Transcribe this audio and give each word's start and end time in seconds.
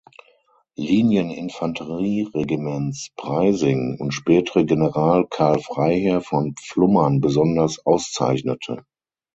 Linieninfanterieregiments 0.79 3.09
"Preysing" 3.17 3.97
und 3.99 4.15
spätere 4.15 4.65
General 4.65 5.27
Karl 5.29 5.59
Freiherr 5.59 6.21
von 6.21 6.55
Pflummern 6.55 7.21
besonders 7.21 7.85
auszeichnete. 7.85 8.83